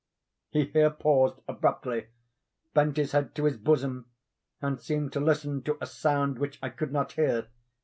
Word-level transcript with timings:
He 0.49 0.65
here 0.65 0.89
paused 0.89 1.41
abruptly, 1.47 2.07
bent 2.73 2.97
his 2.97 3.11
head 3.11 3.35
to 3.35 3.45
his 3.45 3.55
bosom, 3.57 4.07
and 4.59 4.81
seemed 4.81 5.13
to 5.13 5.19
listen 5.19 5.61
to 5.65 5.77
a 5.79 5.85
sound 5.85 6.39
which 6.39 6.57
I 6.63 6.69
could 6.69 6.91
not 6.91 7.11
hear. 7.11 7.49